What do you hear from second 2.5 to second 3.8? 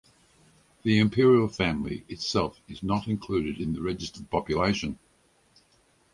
is not included in